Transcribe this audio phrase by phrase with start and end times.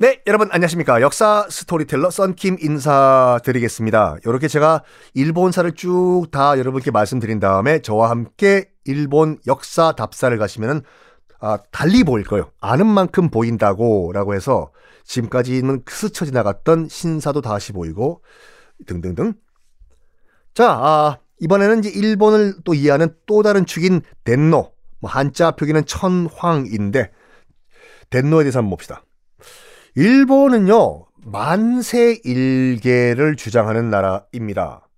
[0.00, 1.02] 네, 여러분 안녕하십니까.
[1.02, 4.16] 역사 스토리텔러 썬킴 인사드리겠습니다.
[4.24, 10.80] 이렇게 제가 일본사를 쭉 다 여러분께 말씀드린 다음에 저와 함께 일본 역사 답사를 가시면은
[11.38, 12.50] 아, 달리 보일 거예요.
[12.62, 14.72] 아는 만큼 보인다고 라고 해서
[15.04, 18.22] 지금까지는 스쳐 지나갔던 신사도 다시 보이고
[18.86, 19.34] 등등등.
[20.54, 24.72] 자, 아, 이번에는 이제 일본을 또 이해하는 또 다른 축인 덴노.
[25.00, 27.10] 뭐 한자 표기는 천황인데
[28.08, 29.04] 덴노에 대해서 한번 봅시다.
[29.94, 34.88] 일본은요, 만세 일계를 주장하는 나라입니다.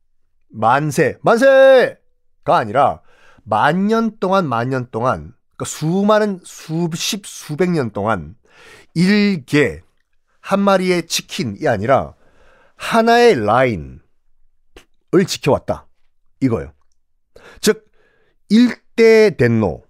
[0.49, 1.97] 만세, 만세가
[2.47, 3.01] 아니라
[3.45, 8.37] 만년 동안, 만년 동안, 그러니까 수많은 수십, 수백 년 동안
[8.95, 9.81] 일계,
[10.41, 12.15] 한 마리의 치킨이 아니라
[12.77, 14.01] 하나의 라인을
[15.27, 15.87] 지켜왔다.
[16.41, 16.73] 이거예요.
[17.61, 17.91] 즉,
[18.49, 19.81] 일대 덴노부터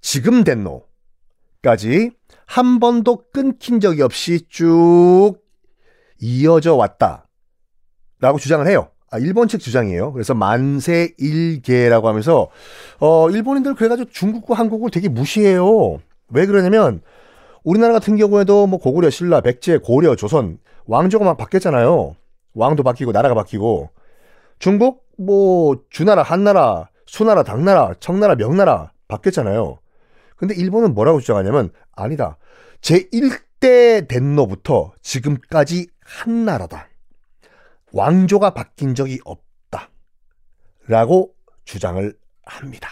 [0.00, 0.89] 지금 덴노
[1.62, 2.10] 까지
[2.46, 5.34] 한 번도 끊긴 적이 없이 쭉
[6.18, 7.28] 이어져 왔다.
[8.20, 8.88] 라고 주장을 해요.
[9.10, 10.12] 아, 일본 측 주장이에요.
[10.12, 12.48] 그래서 만세 일계라고 하면서,
[13.00, 16.00] 어, 일본인들 그래가지고 중국과 한국을 되게 무시해요.
[16.28, 17.02] 왜 그러냐면,
[17.64, 22.14] 우리나라 같은 경우에도 뭐 고구려, 신라, 백제, 고려, 조선, 왕조가 막 바뀌었잖아요.
[22.54, 23.90] 왕도 바뀌고, 나라가 바뀌고.
[24.58, 29.78] 중국, 뭐, 주나라, 한나라, 수나라, 당나라, 청나라, 명나라 바뀌었잖아요.
[30.40, 32.38] 근데 일본은 뭐라고 주장하냐면 아니다.
[32.80, 36.88] 제1대 덴노부터 지금까지 한 나라다.
[37.92, 39.90] 왕조가 바뀐 적이 없다.
[40.86, 41.34] 라고
[41.66, 42.88] 주장을 합니다.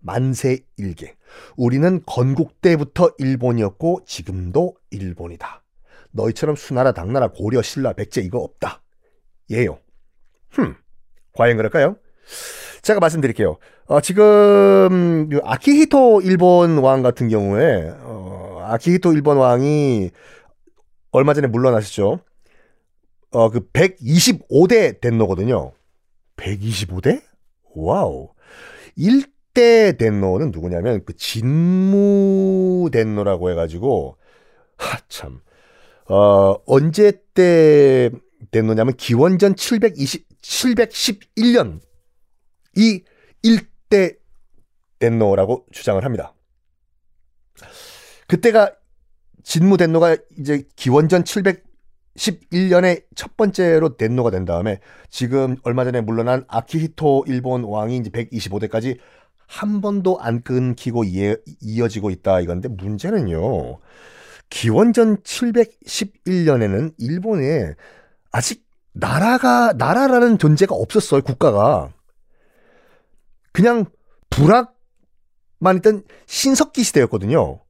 [0.00, 1.16] 만세 일계.
[1.56, 5.64] 우리는 건국 때부터 일본이었고 지금도 일본이다.
[6.10, 8.82] 너희처럼 수나라, 당나라, 고려, 신라, 백제 이거 없다.
[9.48, 9.78] 예요.
[10.50, 10.76] 흠.
[11.32, 11.96] 과연 그럴까요?
[12.84, 13.56] 제가 말씀드릴게요.
[13.86, 20.10] 어, 지금 아키히토 일본 왕 같은 경우에 어, 아키히토 일본 왕이
[21.10, 22.20] 얼마 전에 물러나셨죠.
[23.30, 25.72] 어, 그 125대 덴노거든요.
[26.36, 27.22] 125대?
[27.74, 28.28] 와우.
[28.98, 34.18] 1대 덴노는 누구냐면 그 진무 덴노라고 해가지고
[34.76, 35.40] 하 참.
[36.06, 38.10] 어, 언제 때
[38.50, 41.80] 덴노냐면 기원전 720 711년
[42.76, 43.02] 이
[43.42, 44.16] 일대
[44.98, 46.34] 덴노라고 주장을 합니다.
[48.26, 48.72] 그때가
[49.42, 54.80] 진무 덴노가 이제 기원전 711년에 첫 번째로 덴노가 된 다음에
[55.10, 58.98] 지금 얼마 전에 물러난 아키히토 일본 왕이 이제 125대까지
[59.46, 63.78] 한 번도 안 끊기고 이어, 이어지고 있다 이건데 문제는요.
[64.48, 67.74] 기원전 711년에는 일본에
[68.32, 71.92] 아직 나라가 나라라는 존재가 없었어요 국가가
[73.54, 73.86] 그냥
[74.30, 77.60] 불악만 있던 신석기 시대였거든요.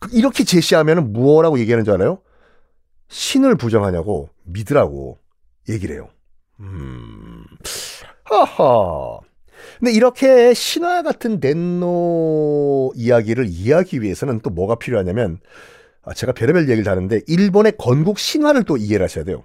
[0.00, 2.20] 그 이렇게 제시하면 무엇라고 얘기하는 줄 알아요?
[3.08, 5.18] 신을 부정하냐고 믿으라고
[5.68, 6.08] 얘기를 해요.
[6.58, 7.44] 음,
[8.24, 9.20] 하하.
[9.78, 15.38] 근데 이렇게 신화 같은 덴노 이야기를 이해하기 위해서는 또 뭐가 필요하냐면,
[16.02, 19.42] 아, 제가 별의별 얘기를 다는데, 일본의 건국 신화를 또 이해를 하셔야 돼요.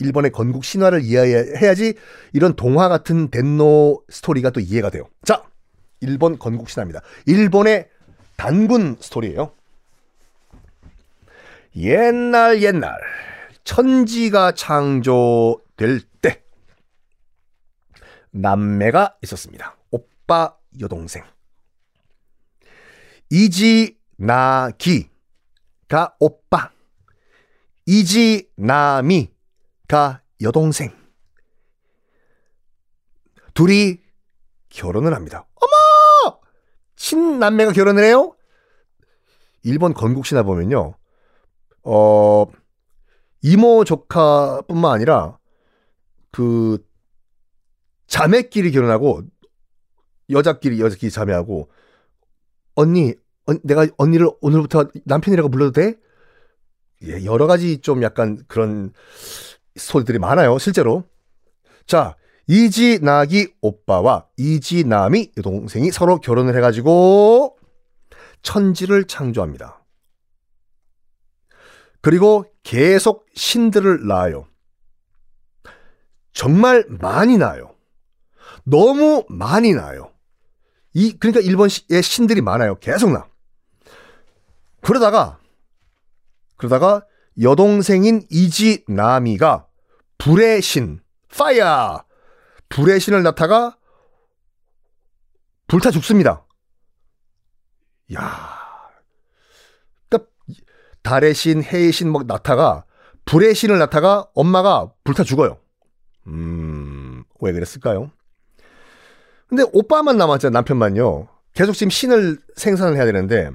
[0.00, 1.94] 일본의 건국 신화를 이해해야지
[2.32, 5.08] 이런 동화 같은 덴노 스토리가 또 이해가 돼요.
[5.24, 5.44] 자,
[6.00, 7.02] 일본 건국 신화입니다.
[7.26, 7.88] 일본의
[8.36, 9.52] 단군 스토리예요.
[11.76, 12.98] 옛날 옛날
[13.64, 16.42] 천지가 창조될 때
[18.30, 19.76] 남매가 있었습니다.
[19.90, 21.22] 오빠 여동생.
[23.30, 24.80] 이지나기가
[26.18, 26.70] 오빠,
[27.86, 29.39] 이지나미 가
[30.40, 30.92] 여동생.
[33.54, 34.00] 둘이
[34.68, 35.46] 결혼을 합니다.
[35.56, 36.38] 어머!
[36.96, 38.36] 친남매가 결혼을 해요?
[39.62, 40.94] 일본 건국신화 보면요.
[41.82, 42.46] 어,
[43.42, 45.38] 이모 조카뿐만 아니라
[46.30, 46.78] 그
[48.06, 49.22] 자매끼리 결혼하고
[50.30, 51.70] 여자끼리 여자끼리 자매하고
[52.74, 53.14] 언니
[53.46, 55.98] 언- 내가 언니를 오늘부터 남편이라고 불러도 돼?
[57.02, 58.92] 예, 여러 가지 좀 약간 그런
[59.76, 61.04] 소리들이 많아요, 실제로.
[61.86, 67.56] 자, 이지나기 오빠와 이지남이 여동생이 서로 결혼을 해가지고
[68.42, 69.84] 천지를 창조합니다.
[72.00, 74.46] 그리고 계속 신들을 낳아요.
[76.32, 77.74] 정말 많이 낳아요.
[78.64, 80.12] 너무 많이 낳아요.
[80.92, 82.78] 이 그러니까 일본의 신들이 많아요.
[82.78, 83.28] 계속 나.
[84.80, 85.38] 그러다가
[86.56, 87.04] 그러다가
[87.40, 89.66] 여동생인 이지나미가
[90.18, 91.00] 불의 신,
[91.34, 92.04] 파이어!
[92.68, 93.76] 불의 신을 낳다가
[95.66, 96.46] 불타 죽습니다.
[98.14, 98.58] 야.
[100.08, 100.30] 그러니까
[101.02, 102.84] 달의 신, 해의 신, 뭐 낳다가
[103.24, 105.58] 불의 신을 낳다가 엄마가 불타 죽어요.
[106.26, 108.10] 음, 왜 그랬을까요?
[109.48, 111.28] 근데 오빠만 남았잖아요, 남편만요.
[111.54, 113.50] 계속 지금 신을 생산을 해야 되는데,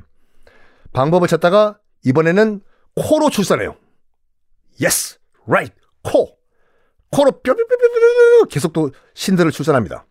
[0.92, 2.62] 방법을 찾다가 이번에는
[2.96, 3.76] 코로 출산해요.
[4.82, 6.38] Yes, right, 코.
[7.12, 10.06] 코로 뼈뼈뼈뼈뼈 계속 또 신들을 출산합니다.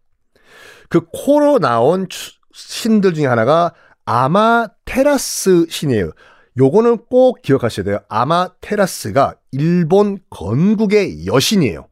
[0.89, 6.13] 그 코로 나온 추- 신들 중에 하나가 아마 테라스 신이에요.
[6.59, 7.99] 요거는 꼭 기억하셔야 돼요.
[8.09, 11.89] 아마 테라스가 일본 건국의 여신이에요.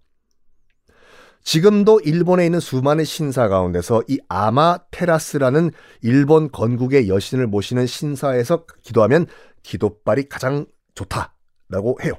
[1.43, 5.73] 지금도 일본에 있는 수많은 신사 가운데서 이 아마 테라스라는
[6.03, 9.27] 일본 건국의 여신을 모시는 신사에서 기도하면
[9.65, 12.15] 기도빨이 가장 좋다라고 해요.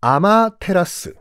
[0.00, 1.14] 아마테라스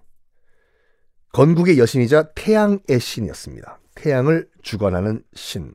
[1.32, 3.80] 건국의 여신이자 태양의 신이었습니다.
[3.96, 5.74] 태양을 주관하는 신.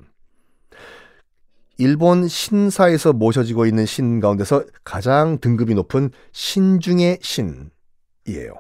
[1.77, 8.55] 일본 신사에서 모셔지고 있는 신 가운데서 가장 등급이 높은 신 중의 신이에요.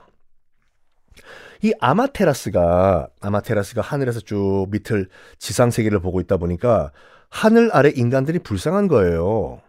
[1.62, 5.08] 이 아마테라스가 아마테라스가 하늘에서 쭉 밑을
[5.38, 6.92] 지상 세계를 보고 있다 보니까
[7.28, 9.60] 하늘 아래 인간들이 불쌍한 거예요.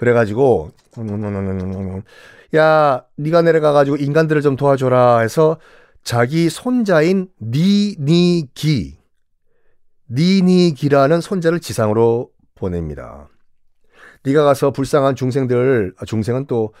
[0.00, 0.70] 그래가지고
[2.56, 5.58] 야 네가 내려가가지고 인간들을 좀 도와줘라 해서
[6.02, 8.96] 자기 손자인 니니기
[10.10, 13.28] 니니기라는 손자를 지상으로 보냅니다.
[14.24, 16.72] 네가 가서 불쌍한 중생들 아, 중생은 또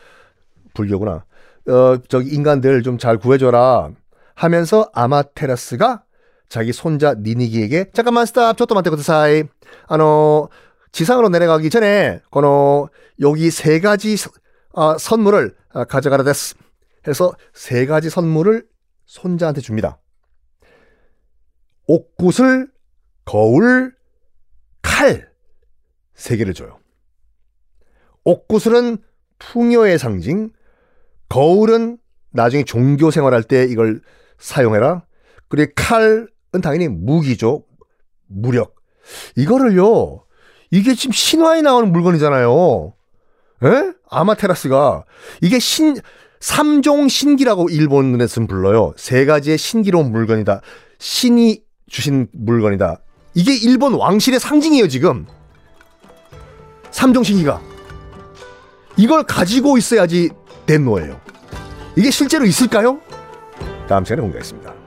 [0.72, 1.26] 불교구나.
[1.68, 3.90] 어 저기 인간들 좀 잘 구해줘라
[4.34, 6.04] 하면서 아마테라스가
[6.48, 9.44] 자기 손자 니니기에게 잠깐만 stop ちょっと待ってくださ
[9.88, 10.48] い あの
[10.92, 12.88] 지상으로 내려가기 전에 この
[13.20, 14.30] 여기 세 가지 서-
[14.74, 16.54] 아, 선물을 아, 가져가라 です
[17.06, 18.66] 해서 세 가지 선물을
[19.06, 19.98] 손자한테 줍니다.
[21.86, 22.70] 옥구슬,
[23.24, 23.94] 거울,
[24.82, 25.30] 칼
[26.14, 26.78] 세 개를 줘요.
[28.24, 28.98] 옥구슬은
[29.38, 30.52] 풍요의 상징,
[31.30, 31.98] 거울은
[32.32, 34.02] 나중에 종교 생활할 때 이걸
[34.38, 35.04] 사용해라.
[35.48, 36.28] 그리고 칼은
[36.62, 37.64] 당연히 무기죠.
[38.26, 38.76] 무력.
[39.36, 40.24] 이거를요.
[40.70, 42.92] 이게 지금 신화에 나오는 물건이잖아요.
[43.64, 43.92] 에?
[44.08, 45.04] 아마테라스가
[45.40, 45.96] 이게 신
[46.40, 48.94] 삼종 신기라고 일본에서는 불러요.
[48.96, 50.62] 세 가지의 신기로운 물건이다.
[50.98, 53.00] 신이 주신 물건이다.
[53.34, 55.26] 이게 일본 왕실의 상징이에요, 지금.
[56.90, 57.60] 삼종 신기가.
[58.96, 60.30] 이걸 가지고 있어야지
[60.66, 61.20] 된 노예요.
[61.96, 63.00] 이게 실제로 있을까요?
[63.88, 64.79] 다음 시간에 공개하겠습니다.